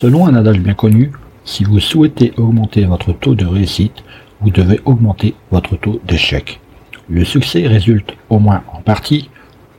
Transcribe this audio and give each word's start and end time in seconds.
Selon 0.00 0.28
un 0.28 0.36
adage 0.36 0.60
bien 0.60 0.74
connu, 0.74 1.10
si 1.44 1.64
vous 1.64 1.80
souhaitez 1.80 2.32
augmenter 2.36 2.84
votre 2.84 3.12
taux 3.12 3.34
de 3.34 3.44
réussite, 3.44 4.04
vous 4.40 4.50
devez 4.50 4.78
augmenter 4.84 5.34
votre 5.50 5.74
taux 5.74 6.00
d'échec. 6.06 6.60
Le 7.08 7.24
succès 7.24 7.66
résulte, 7.66 8.14
au 8.30 8.38
moins 8.38 8.62
en 8.72 8.80
partie, 8.80 9.28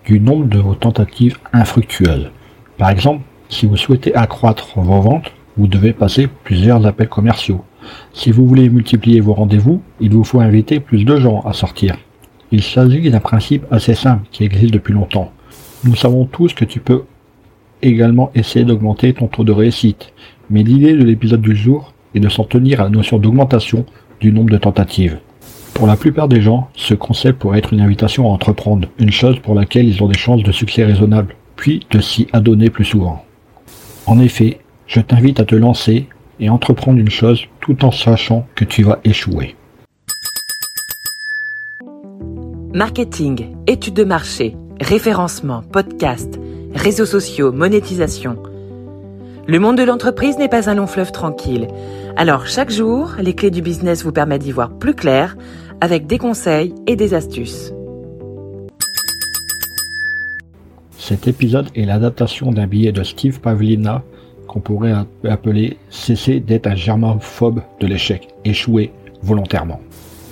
du 0.04 0.20
nombre 0.20 0.47
de 0.47 0.60
vos 0.60 0.76
tentatives 0.76 1.38
infructueuses. 1.54 2.32
Par 2.78 2.90
exemple, 2.90 3.24
si 3.47 3.66
vous 3.66 3.78
souhaitez 3.78 4.13
accroître 4.13 4.78
vos 4.78 5.00
ventes, 5.00 5.32
vous 5.55 5.68
devez 5.68 5.94
passer 5.94 6.28
plusieurs 6.44 6.86
appels 6.86 7.08
commerciaux. 7.08 7.63
Si 8.12 8.33
vous 8.33 8.46
voulez 8.46 8.70
multiplier 8.70 9.22
vos 9.22 9.33
rendez-vous, 9.33 9.81
il 10.01 10.12
vous 10.12 10.26
faut 10.26 10.42
inviter 10.42 10.81
plus 10.81 11.06
de 11.06 11.15
gens 11.15 11.40
à 11.46 11.54
sortir. 11.54 11.96
Il 12.51 12.62
s'agit 12.62 13.10
d'un 13.10 13.22
principe 13.22 13.65
assez 13.72 13.96
simple 13.96 14.28
qui 14.33 14.44
existe 14.44 14.74
depuis 14.74 14.94
longtemps. 14.94 15.31
Nous 15.86 15.96
savons 15.96 16.26
tous 16.26 16.54
que 16.54 16.66
tu 16.66 16.81
peux 16.81 17.04
également 17.82 18.32
essayer 18.36 18.66
d'augmenter 18.66 19.14
ton 19.14 19.27
taux 19.27 19.44
de 19.44 19.52
réussite. 19.52 20.14
Mais 20.50 20.64
l'idée 20.64 20.94
de 20.94 21.04
l'épisode 21.04 21.41
du 21.41 21.55
jour 21.55 21.94
est 22.16 22.20
de 22.20 22.30
s'en 22.30 22.44
tenir 22.44 22.82
à 22.82 22.86
la 22.86 22.90
notion 22.90 23.18
d'augmentation 23.18 23.86
du 24.20 24.32
nombre 24.32 24.50
de 24.50 24.58
tentatives. 24.58 25.20
Pour 25.74 25.88
la 25.88 25.96
plupart 25.96 26.28
des 26.28 26.42
gens, 26.42 26.70
ce 26.73 26.94
concept 26.94 27.40
pourrait 27.40 27.60
être 27.60 27.73
une 27.73 27.82
invitation 27.82 28.26
à 28.26 28.34
entreprendre, 28.34 28.90
une 29.00 29.12
chose 29.12 29.40
pour 29.40 29.56
laquelle 29.56 29.88
ils 29.88 30.04
ont 30.04 30.08
des 30.08 30.18
chances 30.18 30.44
de 30.44 30.52
succès 30.52 30.84
raisonnables, 30.84 31.36
puis 31.56 31.86
de 31.92 32.02
s'y 32.02 32.28
adonner 32.34 32.70
plus 32.70 32.86
souvent. 32.86 33.23
En 34.06 34.20
effet, 34.20 34.59
je 34.88 35.00
t'invite 35.00 35.40
à 35.40 35.46
te 35.46 35.56
lancer 35.56 36.08
et 36.40 36.50
entreprendre 36.50 37.00
une 37.00 37.09
chose 37.09 37.46
tout 37.62 37.86
en 37.86 37.92
sachant 37.92 38.46
que 38.56 38.66
tu 38.66 38.84
vas 38.84 39.00
échouer. 39.04 39.56
Marketing, 42.73 43.48
études 43.68 43.96
de 43.96 44.04
marché, 44.04 44.56
référencement, 44.80 45.62
podcast, 45.62 46.40
réseaux 46.73 47.05
sociaux, 47.05 47.52
monétisation. 47.52 48.38
Le 49.48 49.59
monde 49.59 49.78
de 49.78 49.84
l'entreprise 49.84 50.38
n'est 50.38 50.50
pas 50.50 50.70
un 50.70 50.76
long 50.76 50.88
fleuve 50.88 51.12
tranquille. 51.12 51.68
Alors 52.16 52.48
chaque 52.48 52.72
jour, 52.72 53.16
les 53.20 53.34
clés 53.34 53.52
du 53.52 53.62
business 53.62 54.04
vous 54.04 54.12
permettent 54.12 54.44
d'y 54.44 54.52
voir 54.52 54.70
plus 54.70 54.94
clair 54.94 55.36
avec 55.81 56.08
des 56.08 56.17
conseils 56.17 56.75
et 56.88 56.95
des 56.95 57.14
astuces. 57.14 57.73
Cet 60.97 61.28
épisode 61.28 61.70
est 61.75 61.86
l'adaptation 61.86 62.52
d'un 62.52 62.67
billet 62.67 62.92
de 62.92 63.03
Steve 63.03 63.40
Pavlina 63.40 64.03
qu'on 64.47 64.59
pourrait 64.59 64.94
appeler 65.23 65.78
Cesser 65.90 66.40
d'être 66.40 66.67
un 66.67 66.75
germaphobe 66.75 67.62
de 67.80 67.88
l'échec, 67.88 68.28
échouer 68.45 68.92
volontairement. 69.22 69.80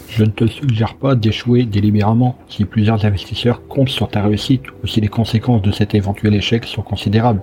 Je 0.09 0.23
ne 0.23 0.29
te 0.29 0.47
suggère 0.47 0.95
pas 0.95 1.15
d'échouer 1.15 1.65
délibérément 1.65 2.35
si 2.47 2.65
plusieurs 2.65 3.05
investisseurs 3.05 3.67
comptent 3.67 3.89
sur 3.89 4.07
ta 4.07 4.23
réussite 4.23 4.63
ou 4.83 4.87
si 4.87 5.01
les 5.01 5.09
conséquences 5.09 5.61
de 5.61 5.71
cet 5.71 5.93
éventuel 5.95 6.33
échec 6.33 6.65
sont 6.65 6.81
considérables. 6.81 7.41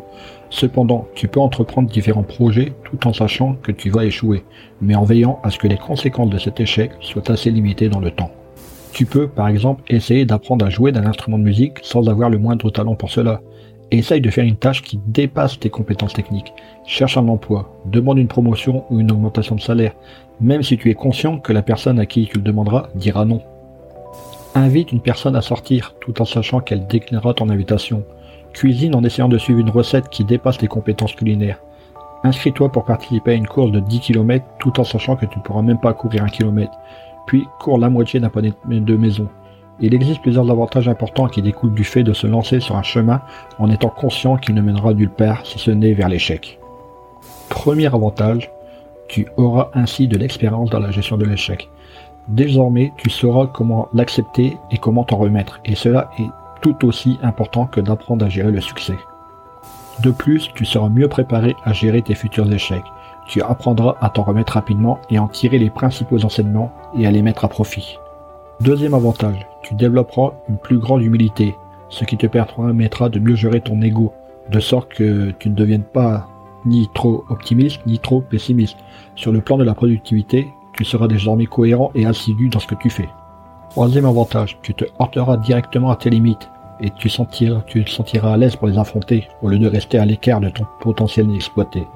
Cependant, 0.50 1.06
tu 1.14 1.28
peux 1.28 1.40
entreprendre 1.40 1.90
différents 1.90 2.22
projets 2.22 2.72
tout 2.84 3.06
en 3.06 3.12
sachant 3.12 3.54
que 3.62 3.70
tu 3.70 3.90
vas 3.90 4.04
échouer, 4.04 4.44
mais 4.80 4.94
en 4.94 5.04
veillant 5.04 5.40
à 5.42 5.50
ce 5.50 5.58
que 5.58 5.68
les 5.68 5.76
conséquences 5.76 6.30
de 6.30 6.38
cet 6.38 6.58
échec 6.58 6.92
soient 7.00 7.30
assez 7.30 7.50
limitées 7.50 7.88
dans 7.88 8.00
le 8.00 8.10
temps. 8.10 8.30
Tu 8.92 9.04
peux, 9.04 9.28
par 9.28 9.48
exemple, 9.48 9.82
essayer 9.88 10.24
d'apprendre 10.24 10.64
à 10.64 10.70
jouer 10.70 10.92
d'un 10.92 11.06
instrument 11.06 11.38
de 11.38 11.44
musique 11.44 11.78
sans 11.82 12.08
avoir 12.08 12.30
le 12.30 12.38
moindre 12.38 12.70
talent 12.70 12.94
pour 12.94 13.10
cela. 13.10 13.42
Essaye 13.96 14.20
de 14.20 14.30
faire 14.30 14.44
une 14.44 14.56
tâche 14.56 14.82
qui 14.82 14.98
dépasse 15.06 15.60
tes 15.60 15.70
compétences 15.70 16.14
techniques. 16.14 16.52
Cherche 16.84 17.16
un 17.16 17.28
emploi, 17.28 17.78
demande 17.86 18.18
une 18.18 18.26
promotion 18.26 18.84
ou 18.90 18.98
une 18.98 19.12
augmentation 19.12 19.54
de 19.54 19.60
salaire, 19.60 19.92
même 20.40 20.64
si 20.64 20.76
tu 20.76 20.90
es 20.90 20.94
conscient 20.94 21.38
que 21.38 21.52
la 21.52 21.62
personne 21.62 22.00
à 22.00 22.04
qui 22.04 22.26
tu 22.26 22.38
le 22.38 22.42
demanderas 22.42 22.88
dira 22.96 23.24
non. 23.24 23.40
Invite 24.56 24.90
une 24.90 25.00
personne 25.00 25.36
à 25.36 25.42
sortir 25.42 25.94
tout 26.00 26.20
en 26.20 26.24
sachant 26.24 26.58
qu'elle 26.58 26.88
déclinera 26.88 27.34
ton 27.34 27.50
invitation. 27.50 28.02
Cuisine 28.52 28.96
en 28.96 29.04
essayant 29.04 29.28
de 29.28 29.38
suivre 29.38 29.60
une 29.60 29.70
recette 29.70 30.08
qui 30.08 30.24
dépasse 30.24 30.58
tes 30.58 30.66
compétences 30.66 31.14
culinaires. 31.14 31.60
Inscris-toi 32.24 32.72
pour 32.72 32.86
participer 32.86 33.30
à 33.30 33.34
une 33.34 33.46
course 33.46 33.70
de 33.70 33.78
10 33.78 34.00
km 34.00 34.44
tout 34.58 34.80
en 34.80 34.84
sachant 34.84 35.14
que 35.14 35.26
tu 35.26 35.38
ne 35.38 35.44
pourras 35.44 35.62
même 35.62 35.78
pas 35.78 35.94
courir 35.94 36.24
un 36.24 36.28
kilomètre. 36.28 36.76
Puis 37.28 37.46
cours 37.60 37.78
la 37.78 37.90
moitié 37.90 38.18
d'un 38.18 38.28
panier 38.28 38.54
de 38.68 38.96
maison. 38.96 39.28
Il 39.80 39.94
existe 39.94 40.22
plusieurs 40.22 40.50
avantages 40.50 40.88
importants 40.88 41.26
qui 41.26 41.42
découlent 41.42 41.74
du 41.74 41.84
fait 41.84 42.04
de 42.04 42.12
se 42.12 42.26
lancer 42.26 42.60
sur 42.60 42.76
un 42.76 42.82
chemin 42.82 43.20
en 43.58 43.70
étant 43.70 43.88
conscient 43.88 44.36
qu'il 44.36 44.54
ne 44.54 44.62
mènera 44.62 44.94
nulle 44.94 45.10
part 45.10 45.44
si 45.44 45.58
ce 45.58 45.70
n'est 45.70 45.94
vers 45.94 46.08
l'échec. 46.08 46.60
Premier 47.48 47.86
avantage, 47.86 48.50
tu 49.08 49.26
auras 49.36 49.70
ainsi 49.74 50.08
de 50.08 50.16
l'expérience 50.16 50.70
dans 50.70 50.78
la 50.78 50.90
gestion 50.90 51.16
de 51.16 51.24
l'échec. 51.24 51.68
Désormais, 52.28 52.92
tu 52.96 53.10
sauras 53.10 53.46
comment 53.46 53.88
l'accepter 53.92 54.56
et 54.70 54.78
comment 54.78 55.04
t'en 55.04 55.16
remettre, 55.16 55.60
et 55.64 55.74
cela 55.74 56.10
est 56.18 56.30
tout 56.62 56.86
aussi 56.86 57.18
important 57.22 57.66
que 57.66 57.80
d'apprendre 57.80 58.24
à 58.24 58.28
gérer 58.28 58.50
le 58.50 58.60
succès. 58.60 58.96
De 60.00 60.10
plus, 60.10 60.50
tu 60.54 60.64
seras 60.64 60.88
mieux 60.88 61.08
préparé 61.08 61.54
à 61.64 61.72
gérer 61.72 62.02
tes 62.02 62.14
futurs 62.14 62.50
échecs. 62.52 62.84
Tu 63.26 63.42
apprendras 63.42 63.96
à 64.00 64.08
t'en 64.08 64.22
remettre 64.22 64.54
rapidement 64.54 64.98
et 65.10 65.18
en 65.18 65.28
tirer 65.28 65.58
les 65.58 65.70
principaux 65.70 66.24
enseignements 66.24 66.72
et 66.96 67.06
à 67.06 67.10
les 67.10 67.22
mettre 67.22 67.44
à 67.44 67.48
profit. 67.48 67.98
Deuxième 68.60 68.94
avantage, 68.94 69.46
tu 69.62 69.74
développeras 69.74 70.32
une 70.48 70.58
plus 70.58 70.78
grande 70.78 71.02
humilité, 71.02 71.56
ce 71.88 72.04
qui 72.04 72.16
te 72.16 72.28
permettra 72.28 73.08
de 73.08 73.18
mieux 73.18 73.34
gérer 73.34 73.60
ton 73.60 73.82
ego, 73.82 74.12
de 74.50 74.60
sorte 74.60 74.94
que 74.94 75.32
tu 75.32 75.50
ne 75.50 75.54
deviennes 75.54 75.82
pas 75.82 76.28
ni 76.64 76.88
trop 76.94 77.24
optimiste 77.30 77.80
ni 77.84 77.98
trop 77.98 78.20
pessimiste. 78.20 78.78
Sur 79.16 79.32
le 79.32 79.40
plan 79.40 79.58
de 79.58 79.64
la 79.64 79.74
productivité, 79.74 80.46
tu 80.72 80.84
seras 80.84 81.08
désormais 81.08 81.46
cohérent 81.46 81.90
et 81.96 82.06
assidu 82.06 82.48
dans 82.48 82.60
ce 82.60 82.68
que 82.68 82.76
tu 82.76 82.90
fais. 82.90 83.08
Troisième 83.70 84.06
avantage, 84.06 84.56
tu 84.62 84.72
te 84.72 84.84
heurteras 85.00 85.36
directement 85.36 85.90
à 85.90 85.96
tes 85.96 86.10
limites 86.10 86.48
et 86.80 86.90
tu, 86.90 87.10
tu 87.66 87.84
te 87.84 87.90
sentiras 87.90 88.34
à 88.34 88.36
l'aise 88.36 88.54
pour 88.54 88.68
les 88.68 88.78
affronter 88.78 89.28
au 89.42 89.48
lieu 89.48 89.58
de 89.58 89.68
rester 89.68 89.98
à 89.98 90.04
l'écart 90.04 90.40
de 90.40 90.48
ton 90.48 90.64
potentiel 90.80 91.26
inexploité. 91.26 91.88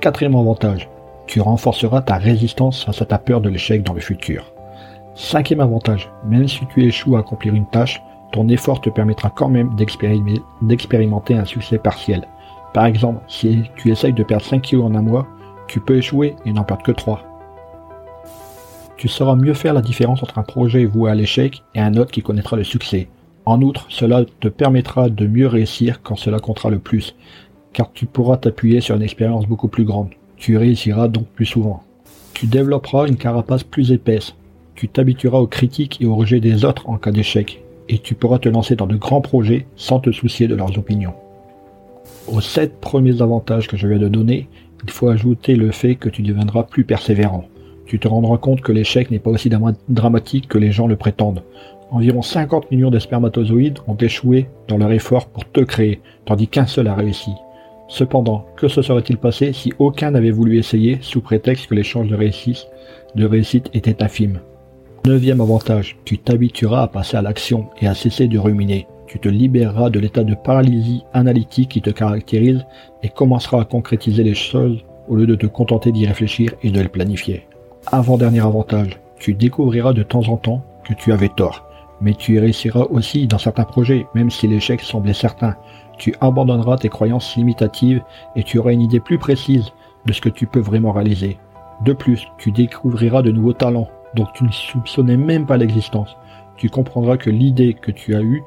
Quatrième 0.00 0.36
avantage, 0.36 0.88
tu 1.26 1.40
renforceras 1.40 2.02
ta 2.02 2.16
résistance 2.16 2.84
face 2.84 3.02
à 3.02 3.04
ta 3.04 3.18
peur 3.18 3.40
de 3.40 3.48
l'échec 3.48 3.82
dans 3.82 3.94
le 3.94 4.00
futur. 4.00 4.44
Cinquième 5.14 5.60
avantage, 5.60 6.10
même 6.24 6.48
si 6.48 6.66
tu 6.66 6.84
échoues 6.84 7.16
à 7.16 7.20
accomplir 7.20 7.54
une 7.54 7.66
tâche, 7.66 8.02
ton 8.32 8.48
effort 8.48 8.80
te 8.80 8.88
permettra 8.88 9.30
quand 9.30 9.48
même 9.48 9.70
d'expérimenter 9.76 11.34
un 11.34 11.44
succès 11.44 11.76
partiel. 11.78 12.26
Par 12.72 12.86
exemple, 12.86 13.20
si 13.28 13.64
tu 13.76 13.90
essayes 13.90 14.14
de 14.14 14.22
perdre 14.22 14.46
5 14.46 14.62
kg 14.62 14.80
en 14.80 14.94
un 14.94 15.02
mois, 15.02 15.26
tu 15.68 15.80
peux 15.80 15.98
échouer 15.98 16.34
et 16.46 16.52
n'en 16.52 16.64
perdre 16.64 16.82
que 16.82 16.92
3. 16.92 17.20
Tu 18.96 19.08
sauras 19.08 19.36
mieux 19.36 19.52
faire 19.52 19.74
la 19.74 19.82
différence 19.82 20.22
entre 20.22 20.38
un 20.38 20.44
projet 20.44 20.86
voué 20.86 21.10
à 21.10 21.14
l'échec 21.14 21.62
et 21.74 21.80
un 21.80 21.96
autre 21.96 22.10
qui 22.10 22.22
connaîtra 22.22 22.56
le 22.56 22.64
succès. 22.64 23.08
En 23.44 23.60
outre, 23.60 23.86
cela 23.90 24.24
te 24.40 24.48
permettra 24.48 25.10
de 25.10 25.26
mieux 25.26 25.48
réussir 25.48 26.00
quand 26.02 26.16
cela 26.16 26.38
comptera 26.38 26.70
le 26.70 26.78
plus, 26.78 27.14
car 27.74 27.92
tu 27.92 28.06
pourras 28.06 28.38
t'appuyer 28.38 28.80
sur 28.80 28.96
une 28.96 29.02
expérience 29.02 29.46
beaucoup 29.46 29.68
plus 29.68 29.84
grande. 29.84 30.10
Tu 30.36 30.56
réussiras 30.56 31.08
donc 31.08 31.26
plus 31.26 31.46
souvent. 31.46 31.82
Tu 32.32 32.46
développeras 32.46 33.08
une 33.08 33.16
carapace 33.16 33.64
plus 33.64 33.92
épaisse, 33.92 34.34
tu 34.74 34.88
t'habitueras 34.88 35.38
aux 35.38 35.46
critiques 35.46 36.00
et 36.00 36.06
aux 36.06 36.14
rejets 36.14 36.40
des 36.40 36.64
autres 36.64 36.88
en 36.88 36.96
cas 36.96 37.12
d'échec, 37.12 37.62
et 37.88 37.98
tu 37.98 38.14
pourras 38.14 38.38
te 38.38 38.48
lancer 38.48 38.76
dans 38.76 38.86
de 38.86 38.96
grands 38.96 39.20
projets 39.20 39.66
sans 39.76 40.00
te 40.00 40.12
soucier 40.12 40.48
de 40.48 40.54
leurs 40.54 40.78
opinions. 40.78 41.14
Aux 42.28 42.40
sept 42.40 42.80
premiers 42.80 43.20
avantages 43.20 43.68
que 43.68 43.76
je 43.76 43.86
viens 43.86 43.98
de 43.98 44.08
donner, 44.08 44.48
il 44.84 44.90
faut 44.90 45.08
ajouter 45.08 45.56
le 45.56 45.70
fait 45.70 45.96
que 45.96 46.08
tu 46.08 46.22
deviendras 46.22 46.64
plus 46.64 46.84
persévérant. 46.84 47.44
Tu 47.86 47.98
te 47.98 48.08
rendras 48.08 48.38
compte 48.38 48.62
que 48.62 48.72
l'échec 48.72 49.10
n'est 49.10 49.18
pas 49.18 49.30
aussi 49.30 49.50
dramatique 49.88 50.48
que 50.48 50.58
les 50.58 50.72
gens 50.72 50.86
le 50.86 50.96
prétendent. 50.96 51.42
Environ 51.90 52.22
50 52.22 52.70
millions 52.70 52.90
de 52.90 52.98
spermatozoïdes 52.98 53.78
ont 53.86 53.96
échoué 53.96 54.48
dans 54.68 54.78
leur 54.78 54.92
effort 54.92 55.26
pour 55.26 55.44
te 55.44 55.60
créer, 55.60 56.00
tandis 56.24 56.48
qu'un 56.48 56.66
seul 56.66 56.88
a 56.88 56.94
réussi. 56.94 57.32
Cependant, 57.88 58.46
que 58.56 58.68
se 58.68 58.80
serait-il 58.80 59.18
passé 59.18 59.52
si 59.52 59.74
aucun 59.78 60.12
n'avait 60.12 60.30
voulu 60.30 60.58
essayer 60.58 60.98
sous 61.02 61.20
prétexte 61.20 61.66
que 61.66 61.74
les 61.74 61.82
chances 61.82 62.08
de 62.08 62.14
réussite, 62.14 62.66
de 63.14 63.26
réussite 63.26 63.68
étaient 63.74 64.02
infimes 64.02 64.40
Neuvième 65.04 65.40
avantage, 65.40 65.96
tu 66.04 66.16
t'habitueras 66.16 66.82
à 66.82 66.86
passer 66.86 67.16
à 67.16 67.22
l'action 67.22 67.70
et 67.80 67.88
à 67.88 67.94
cesser 67.94 68.28
de 68.28 68.38
ruminer. 68.38 68.86
Tu 69.08 69.18
te 69.18 69.28
libéreras 69.28 69.90
de 69.90 69.98
l'état 69.98 70.22
de 70.22 70.36
paralysie 70.36 71.02
analytique 71.12 71.70
qui 71.70 71.82
te 71.82 71.90
caractérise 71.90 72.64
et 73.02 73.08
commenceras 73.08 73.62
à 73.62 73.64
concrétiser 73.64 74.22
les 74.22 74.36
choses 74.36 74.78
au 75.08 75.16
lieu 75.16 75.26
de 75.26 75.34
te 75.34 75.46
contenter 75.46 75.90
d'y 75.90 76.06
réfléchir 76.06 76.52
et 76.62 76.70
de 76.70 76.80
les 76.80 76.88
planifier. 76.88 77.48
Avant-dernier 77.90 78.42
avantage, 78.42 79.00
tu 79.18 79.34
découvriras 79.34 79.92
de 79.92 80.04
temps 80.04 80.28
en 80.28 80.36
temps 80.36 80.62
que 80.84 80.94
tu 80.94 81.10
avais 81.10 81.30
tort, 81.30 81.66
mais 82.00 82.14
tu 82.14 82.38
réussiras 82.38 82.86
aussi 82.88 83.26
dans 83.26 83.38
certains 83.38 83.64
projets, 83.64 84.06
même 84.14 84.30
si 84.30 84.46
l'échec 84.46 84.80
semblait 84.80 85.14
certain. 85.14 85.56
Tu 85.98 86.14
abandonneras 86.20 86.76
tes 86.76 86.88
croyances 86.88 87.34
limitatives 87.34 88.04
et 88.36 88.44
tu 88.44 88.58
auras 88.58 88.72
une 88.72 88.82
idée 88.82 89.00
plus 89.00 89.18
précise 89.18 89.72
de 90.06 90.12
ce 90.12 90.20
que 90.20 90.28
tu 90.28 90.46
peux 90.46 90.60
vraiment 90.60 90.92
réaliser. 90.92 91.38
De 91.84 91.92
plus, 91.92 92.28
tu 92.38 92.52
découvriras 92.52 93.22
de 93.22 93.32
nouveaux 93.32 93.52
talents, 93.52 93.88
dont 94.14 94.26
tu 94.34 94.44
ne 94.44 94.52
soupçonnais 94.52 95.16
même 95.16 95.46
pas 95.46 95.56
l'existence. 95.56 96.16
Tu 96.56 96.68
comprendras 96.68 97.16
que 97.16 97.30
l'idée 97.30 97.74
que 97.74 97.90
tu 97.90 98.14
as 98.14 98.22
eue 98.22 98.42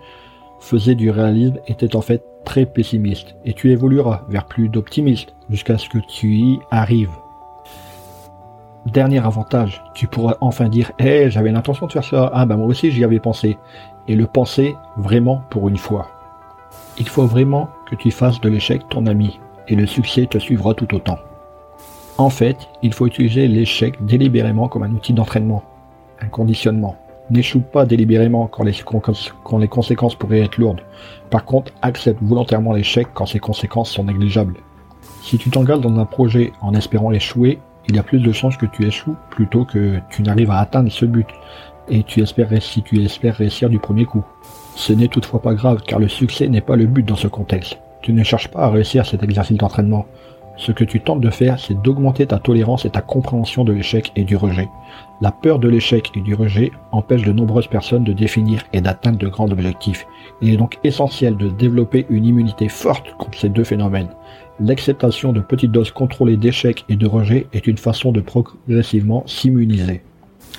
faisait 0.59 0.95
du 0.95 1.09
réalisme 1.09 1.59
était 1.67 1.95
en 1.95 2.01
fait 2.01 2.23
très 2.45 2.65
pessimiste, 2.65 3.35
et 3.43 3.53
tu 3.53 3.71
évolueras 3.71 4.23
vers 4.29 4.45
plus 4.45 4.69
d'optimiste 4.69 5.35
jusqu'à 5.49 5.77
ce 5.77 5.89
que 5.89 5.97
tu 5.97 6.35
y 6.35 6.59
arrives. 6.71 7.11
Dernier 8.85 9.25
avantage, 9.25 9.83
tu 9.95 10.07
pourras 10.07 10.37
enfin 10.41 10.69
dire 10.69 10.91
Hé, 10.99 11.29
j'avais 11.31 11.51
l'intention 11.51 11.87
de 11.87 11.91
faire 11.91 12.03
ça, 12.03 12.29
ah 12.33 12.45
bah 12.45 12.55
moi 12.55 12.67
aussi 12.67 12.91
j'y 12.91 13.03
avais 13.03 13.19
pensé, 13.19 13.57
et 14.07 14.15
le 14.15 14.27
penser 14.27 14.75
vraiment 14.95 15.41
pour 15.49 15.67
une 15.69 15.77
fois. 15.77 16.07
Il 16.99 17.09
faut 17.09 17.25
vraiment 17.25 17.69
que 17.89 17.95
tu 17.95 18.11
fasses 18.11 18.39
de 18.39 18.49
l'échec 18.49 18.87
ton 18.89 19.05
ami. 19.07 19.39
et 19.67 19.75
le 19.75 19.87
succès 19.87 20.27
te 20.27 20.37
suivra 20.37 20.75
tout 20.75 20.93
autant. 20.93 21.17
En 22.17 22.29
fait, 22.29 22.55
il 22.81 22.93
faut 22.93 23.07
utiliser 23.07 23.45
l'échec 23.47 24.03
délibérément 24.05 24.69
comme 24.69 24.83
un 24.83 24.91
outil 24.91 25.11
d'entraînement, 25.11 25.63
un 26.21 26.27
conditionnement. 26.27 26.95
N'échoue 27.29 27.59
pas 27.59 27.85
délibérément 27.85 28.47
quand 28.47 28.63
les, 28.63 29.67
conséquences 29.67 30.15
pourraient 30.15 30.41
être 30.41 30.57
lourdes. 30.57 30.81
Par 31.29 31.43
contre, 31.43 31.73
accepte 31.81 32.23
volontairement 32.23 32.71
l'échec 32.71 33.07
quand 33.13 33.25
ses 33.25 33.39
conséquences 33.39 33.89
sont 33.89 34.05
négligeables. 34.05 34.55
Si 35.23 35.37
tu 35.37 35.49
t'engages 35.49 35.81
dans 35.81 35.99
un 35.99 36.05
projet 36.05 36.53
en 36.61 36.73
espérant 36.73 37.11
échouer, 37.11 37.59
il 37.89 37.95
y 37.95 37.99
a 37.99 38.03
plus 38.03 38.19
de 38.19 38.31
chances 38.31 38.55
que 38.55 38.65
tu 38.65 38.85
échoues 38.85 39.15
plutôt 39.29 39.65
que 39.65 39.99
tu 40.09 40.21
n'arrives 40.21 40.51
à 40.51 40.59
atteindre 40.59 40.91
ce 40.91 41.05
but 41.05 41.27
et 41.89 42.03
tu 42.03 42.21
espères, 42.21 42.49
si 42.61 42.81
tu 42.81 43.03
espères 43.03 43.35
réussir 43.35 43.69
du 43.69 43.79
premier 43.79 44.05
coup. 44.05 44.23
Ce 44.75 44.93
n'est 44.93 45.09
toutefois 45.09 45.41
pas 45.41 45.53
grave 45.53 45.81
car 45.85 45.99
le 45.99 46.07
succès 46.07 46.47
n'est 46.47 46.61
pas 46.61 46.77
le 46.77 46.85
but 46.85 47.05
dans 47.05 47.15
ce 47.15 47.27
contexte. 47.27 47.77
Tu 48.01 48.13
ne 48.13 48.23
cherches 48.23 48.47
pas 48.47 48.61
à 48.65 48.69
réussir 48.69 49.05
cet 49.05 49.23
exercice 49.23 49.57
d'entraînement. 49.57 50.05
Ce 50.57 50.71
que 50.71 50.83
tu 50.83 51.01
tentes 51.01 51.21
de 51.21 51.29
faire, 51.29 51.59
c'est 51.59 51.81
d'augmenter 51.81 52.25
ta 52.25 52.39
tolérance 52.39 52.85
et 52.85 52.89
ta 52.89 53.01
compréhension 53.01 53.65
de 53.65 53.73
l'échec 53.73 54.11
et 54.15 54.23
du 54.23 54.37
rejet. 54.37 54.69
La 55.21 55.31
peur 55.31 55.59
de 55.59 55.67
l'échec 55.67 56.11
et 56.15 56.21
du 56.21 56.33
rejet 56.33 56.71
empêche 56.91 57.23
de 57.23 57.33
nombreuses 57.33 57.67
personnes 57.67 58.03
de 58.03 58.13
définir 58.13 58.63
et 58.71 58.81
d'atteindre 58.81 59.17
de 59.17 59.27
grands 59.27 59.51
objectifs. 59.51 60.07
Il 60.41 60.53
est 60.53 60.57
donc 60.57 60.77
essentiel 60.83 61.35
de 61.35 61.49
développer 61.49 62.05
une 62.09 62.25
immunité 62.25 62.69
forte 62.69 63.13
contre 63.17 63.37
ces 63.37 63.49
deux 63.49 63.63
phénomènes. 63.63 64.09
L'acceptation 64.59 65.33
de 65.33 65.41
petites 65.41 65.71
doses 65.71 65.91
contrôlées 65.91 66.37
d'échecs 66.37 66.85
et 66.87 66.95
de 66.95 67.07
rejet 67.07 67.47
est 67.51 67.67
une 67.67 67.77
façon 67.77 68.13
de 68.13 68.21
progressivement 68.21 69.23
s'immuniser. 69.27 70.01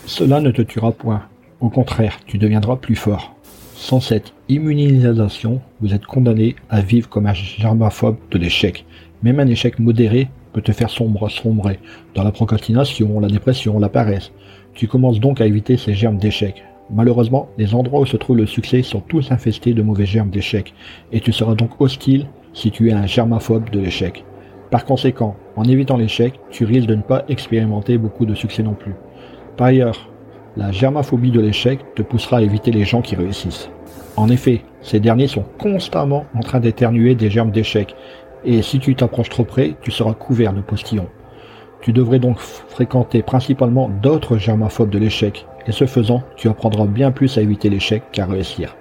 Cela 0.05 0.41
ne 0.41 0.51
te 0.51 0.63
tuera 0.63 0.93
point. 0.93 1.23
Au 1.61 1.71
contraire, 1.71 2.19
tu 2.27 2.37
deviendras 2.37 2.77
plus 2.77 2.97
fort. 2.97 3.35
Sans 3.75 4.01
cette 4.01 4.33
immunisation, 4.49 5.61
vous 5.81 5.95
êtes 5.95 6.07
condamné 6.07 6.57
à 6.71 6.81
vivre 6.81 7.09
comme 7.09 7.27
un 7.27 7.35
germaphobe 7.35 8.17
de 8.31 8.39
l'échec. 8.39 8.85
Même 9.23 9.41
un 9.41 9.47
échec 9.47 9.79
modéré 9.79 10.29
peut 10.53 10.63
te 10.63 10.73
faire 10.73 10.91
sombre, 10.91 11.29
sombrer 11.31 11.79
dans 12.15 12.25
la 12.25 12.33
procrastination, 12.33 13.21
la 13.21 13.29
dépression, 13.29 13.79
la 13.79 13.89
paresse. 13.89 14.33
Tu 14.75 14.89
commences 14.89 15.21
donc 15.21 15.41
à 15.41 15.47
éviter 15.47 15.77
ces 15.77 15.95
germes 15.95 16.19
d'échec. 16.19 16.63
Malheureusement, 16.91 17.49
les 17.59 17.75
endroits 17.75 18.01
où 18.01 18.07
se 18.07 18.17
trouve 18.17 18.37
le 18.37 18.47
succès 18.47 18.83
sont 18.83 19.01
tous 19.01 19.33
infestés 19.33 19.75
de 19.75 19.83
mauvais 19.83 20.07
germes 20.07 20.31
d'échec, 20.31 20.73
et 21.13 21.21
tu 21.21 21.33
seras 21.33 21.55
donc 21.55 21.81
hostile 21.81 22.27
si 22.53 22.71
tu 22.71 22.89
es 22.89 22.93
un 22.93 23.07
germaphobe 23.07 23.71
de 23.71 23.81
l'échec. 23.81 24.25
Par 24.71 24.85
conséquent, 24.85 25.37
en 25.57 25.65
évitant 25.65 25.97
l'échec, 25.97 26.35
tu 26.51 26.65
risques 26.65 26.89
de 26.89 26.95
ne 26.95 27.03
pas 27.03 27.25
expérimenter 27.29 27.99
beaucoup 27.99 28.27
de 28.27 28.35
succès 28.35 28.63
non 28.63 28.75
plus. 28.75 28.95
Par 29.57 29.69
ailleurs, 29.69 30.11
la 30.57 30.73
germaphobie 30.73 31.31
de 31.31 31.41
l'échec 31.41 31.81
te 31.95 32.03
poussera 32.03 32.39
à 32.39 32.43
éviter 32.43 32.71
les 32.71 32.85
gens 32.85 33.03
qui 33.03 33.17
réussissent. 33.17 33.69
En 34.17 34.29
effet, 34.29 34.63
ces 34.81 35.01
derniers 35.01 35.27
sont 35.27 35.45
constamment 35.59 36.25
en 36.35 36.41
train 36.41 36.61
d'éternuer 36.61 37.15
des 37.15 37.31
germes 37.31 37.51
d'échec 37.51 37.95
et 38.45 38.63
si 38.63 38.79
tu 38.79 38.95
t'approches 38.95 39.31
trop 39.31 39.45
près, 39.45 39.75
tu 39.83 39.91
seras 39.91 40.15
couvert 40.15 40.53
de 40.53 40.61
postillons. 40.61 41.09
Tu 41.81 41.93
devrais 41.93 42.19
donc 42.19 42.39
fréquenter 42.39 43.23
principalement 43.23 43.89
d'autres 43.89 44.39
germaphobes 44.39 44.91
de 44.91 44.99
l'échec, 44.99 45.47
et 45.67 45.73
ce 45.73 45.87
faisant, 45.87 46.23
tu 46.37 46.49
apprendras 46.49 46.87
bien 46.87 47.11
plus 47.11 47.39
à 47.39 47.43
éviter 47.43 47.69
l'échec 47.69 48.03
qu'à 48.13 48.27
réussir. 48.27 48.77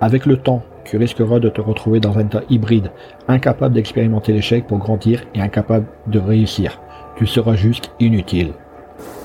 Avec 0.00 0.26
le 0.26 0.36
temps, 0.36 0.62
tu 0.84 0.96
risqueras 0.96 1.38
de 1.38 1.48
te 1.48 1.60
retrouver 1.60 2.00
dans 2.00 2.18
un 2.18 2.22
état 2.22 2.42
hybride, 2.48 2.90
incapable 3.28 3.74
d'expérimenter 3.74 4.32
l'échec 4.32 4.66
pour 4.66 4.78
grandir 4.78 5.22
et 5.34 5.40
incapable 5.40 5.86
de 6.06 6.18
réussir. 6.18 6.80
Tu 7.16 7.26
seras 7.26 7.54
juste 7.54 7.92
inutile. 8.00 8.52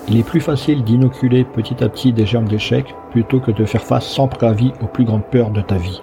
Il 0.07 0.19
est 0.19 0.23
plus 0.23 0.41
facile 0.41 0.83
d'inoculer 0.83 1.45
petit 1.45 1.83
à 1.83 1.89
petit 1.89 2.13
des 2.13 2.25
germes 2.25 2.47
d'échec 2.47 2.93
plutôt 3.11 3.39
que 3.39 3.51
de 3.51 3.65
faire 3.65 3.83
face 3.83 4.05
sans 4.05 4.27
préavis 4.27 4.73
aux 4.81 4.87
plus 4.87 5.05
grandes 5.05 5.25
peurs 5.25 5.49
de 5.49 5.61
ta 5.61 5.77
vie. 5.77 6.01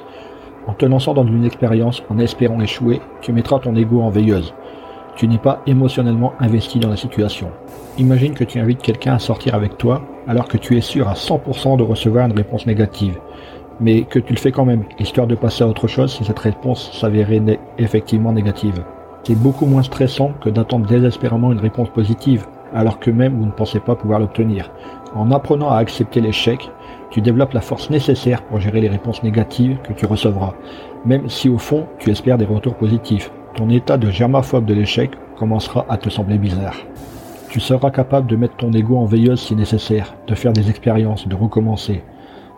En 0.67 0.75
te 0.75 0.87
lançant 0.87 1.13
dans 1.13 1.27
une 1.27 1.45
expérience 1.45 2.03
en 2.09 2.19
espérant 2.19 2.61
échouer, 2.61 3.01
tu 3.21 3.33
mettras 3.33 3.59
ton 3.59 3.75
ego 3.75 4.01
en 4.01 4.11
veilleuse. 4.11 4.55
Tu 5.17 5.27
n'es 5.27 5.39
pas 5.39 5.61
émotionnellement 5.67 6.35
investi 6.39 6.79
dans 6.79 6.89
la 6.89 6.97
situation. 6.97 7.51
Imagine 7.99 8.35
que 8.35 8.45
tu 8.45 8.59
invites 8.59 8.81
quelqu'un 8.81 9.15
à 9.15 9.19
sortir 9.19 9.55
avec 9.55 9.77
toi 9.77 10.03
alors 10.27 10.49
que 10.49 10.57
tu 10.57 10.77
es 10.77 10.81
sûr 10.81 11.09
à 11.09 11.15
100% 11.15 11.77
de 11.77 11.83
recevoir 11.83 12.27
une 12.27 12.37
réponse 12.37 12.67
négative, 12.67 13.19
mais 13.81 14.03
que 14.03 14.21
tu 14.21 14.33
le 14.33 14.39
fais 14.39 14.53
quand 14.53 14.65
même, 14.65 14.85
histoire 14.99 15.27
de 15.27 15.35
passer 15.35 15.65
à 15.65 15.69
autre 15.69 15.89
chose 15.89 16.15
si 16.15 16.25
cette 16.25 16.39
réponse 16.39 16.93
s'avérait 16.93 17.43
effectivement 17.79 18.33
négative. 18.33 18.85
C'est 19.25 19.39
beaucoup 19.39 19.67
moins 19.67 19.83
stressant 19.83 20.33
que 20.41 20.49
d'attendre 20.49 20.87
désespérément 20.87 21.53
une 21.53 21.61
réponse 21.61 21.91
positive, 21.91 22.47
alors 22.73 22.99
que 22.99 23.11
même 23.11 23.37
vous 23.37 23.47
ne 23.47 23.51
pensez 23.53 23.81
pas 23.81 23.97
pouvoir 23.97 24.21
l'obtenir. 24.21 24.71
En 25.15 25.31
apprenant 25.31 25.71
à 25.71 25.77
accepter 25.77 26.21
l'échec, 26.21 26.71
tu 27.11 27.21
développes 27.21 27.53
la 27.53 27.61
force 27.61 27.91
nécessaire 27.91 28.43
pour 28.43 28.61
gérer 28.61 28.81
les 28.81 28.89
réponses 28.89 29.23
négatives 29.23 29.79
que 29.83 29.93
tu 29.93 30.07
recevras, 30.07 30.55
même 31.05 31.29
si 31.29 31.51
au 31.51 31.59
fond 31.59 31.87
tu 31.99 32.11
espères 32.11 32.39
des 32.39 32.47
retours 32.47 32.75
positifs. 32.75 33.31
Ton 33.55 33.69
état 33.69 33.99
de 33.99 34.11
germaphobe 34.11 34.65
de 34.65 34.73
l'échec 34.73 35.11
commencera 35.37 35.85
à 35.91 35.99
te 35.99 36.09
sembler 36.09 36.39
bizarre. 36.39 36.77
Tu 37.51 37.61
seras 37.61 37.91
capable 37.91 38.27
de 38.29 38.37
mettre 38.37 38.57
ton 38.57 38.73
ego 38.73 38.97
en 38.97 39.05
veilleuse 39.05 39.43
si 39.43 39.55
nécessaire, 39.55 40.15
de 40.27 40.35
faire 40.35 40.55
des 40.55 40.71
expériences, 40.71 41.29
de 41.29 41.35
recommencer. 41.35 42.03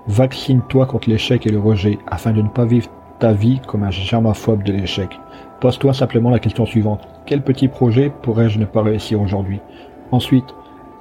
Vaccine-toi 0.07 0.87
contre 0.87 1.11
l'échec 1.11 1.47
et 1.47 1.51
le 1.51 1.59
rejet 1.59 1.99
afin 2.07 2.31
de 2.31 2.43
ne 2.43 2.49
pas 2.49 2.65
vivre 2.65 2.89
ta 3.19 3.33
vie 3.33 3.61
comme 3.67 3.83
un 3.83 3.91
germaphobe 3.91 4.63
de 4.63 4.73
l'échec. 4.73 5.19
Pose-toi 5.61 5.95
simplement 5.95 6.31
la 6.31 6.39
question 6.39 6.67
suivante. 6.67 7.09
Quel 7.27 7.43
petit 7.43 7.67
projet 7.67 8.13
pourrais-je 8.23 8.61
ne 8.61 8.67
pas 8.67 8.83
réussir 8.83 9.21
aujourd'hui? 9.21 9.61
Ensuite, 10.13 10.55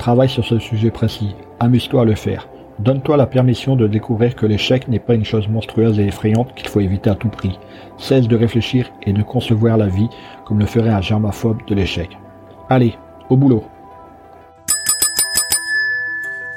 travaille 0.04 0.28
sur 0.28 0.44
ce 0.44 0.60
sujet 0.60 0.92
précis. 0.92 1.34
Amuse-toi 1.62 2.02
à 2.02 2.04
le 2.04 2.16
faire. 2.16 2.50
Donne-toi 2.78 3.16
la 3.16 3.26
permission 3.26 3.78
de 3.78 3.88
découvrir 3.88 4.36
que 4.36 4.46
l'échec 4.46 4.90
n'est 4.90 5.00
pas 5.00 5.14
une 5.14 5.24
chose 5.24 5.48
monstrueuse 5.48 5.98
et 5.98 6.08
effrayante 6.08 6.54
qu'il 6.56 6.68
faut 6.68 6.82
éviter 6.82 7.10
à 7.10 7.16
tout 7.16 7.30
prix. 7.30 7.58
Cesse 7.98 8.28
de 8.28 8.36
réfléchir 8.36 8.92
et 9.04 9.14
de 9.14 9.24
concevoir 9.24 9.78
la 9.78 9.88
vie 9.88 10.10
comme 10.46 10.60
le 10.60 10.66
ferait 10.66 10.90
un 10.90 11.00
germaphobe 11.00 11.60
de 11.70 11.76
l'échec. 11.76 12.10
Allez, 12.70 12.96
au 13.30 13.38
boulot. 13.38 13.64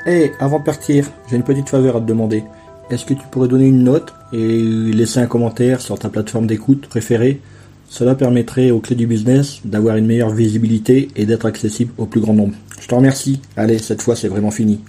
Hé, 0.07 0.33
avant 0.41 0.59
de 0.59 0.65
partir, 0.65 1.07
j'ai 1.31 1.37
une 1.37 1.45
petite 1.45 1.69
faveur 1.69 1.95
à 1.95 2.01
te 2.01 2.07
demander. 2.07 2.43
Est-ce 2.91 3.05
que 3.05 3.15
tu 3.15 3.29
pourrais 3.31 3.47
donner 3.47 3.69
une 3.69 3.85
note 3.85 4.13
et 4.33 4.61
laisser 4.93 5.21
un 5.21 5.27
commentaire 5.27 5.81
sur 5.81 5.97
ta 6.01 6.09
plateforme 6.09 6.49
d'écoute 6.49 6.89
préférée? 6.89 7.41
Cela 7.89 8.17
permettrait 8.17 8.73
aux 8.73 8.81
clés 8.81 8.97
du 8.97 9.07
business 9.07 9.61
d'avoir 9.65 9.99
une 9.99 10.07
meilleure 10.07 10.31
visibilité 10.31 11.11
et 11.15 11.27
d'être 11.27 11.47
accessible 11.47 11.93
au 11.97 12.07
plus 12.07 12.21
grand 12.21 12.35
nombre. 12.35 12.55
Je 12.81 12.87
te 12.89 12.95
remercie. 12.95 13.41
Allez, 13.57 13.79
cette 13.79 14.03
fois 14.03 14.17
c'est 14.17 14.29
vraiment 14.29 14.51
fini. 14.51 14.81